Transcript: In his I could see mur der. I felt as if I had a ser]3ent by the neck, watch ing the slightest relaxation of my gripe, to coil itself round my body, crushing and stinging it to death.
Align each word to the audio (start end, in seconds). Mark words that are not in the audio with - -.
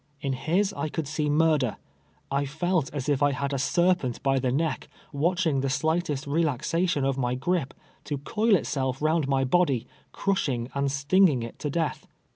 In 0.19 0.33
his 0.33 0.73
I 0.73 0.89
could 0.89 1.07
see 1.07 1.29
mur 1.29 1.59
der. 1.59 1.77
I 2.31 2.45
felt 2.47 2.91
as 2.91 3.07
if 3.07 3.21
I 3.21 3.33
had 3.33 3.53
a 3.53 3.57
ser]3ent 3.57 4.23
by 4.23 4.39
the 4.39 4.51
neck, 4.51 4.87
watch 5.13 5.45
ing 5.45 5.61
the 5.61 5.69
slightest 5.69 6.25
relaxation 6.25 7.05
of 7.05 7.19
my 7.19 7.35
gripe, 7.35 7.75
to 8.05 8.17
coil 8.17 8.55
itself 8.55 8.99
round 8.99 9.27
my 9.27 9.43
body, 9.43 9.85
crushing 10.11 10.69
and 10.73 10.91
stinging 10.91 11.43
it 11.43 11.59
to 11.59 11.69
death. 11.69 12.07